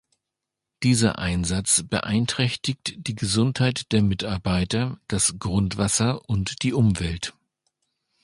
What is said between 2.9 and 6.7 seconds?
die Gesundheit der Mitarbeiter, das Grundwasser und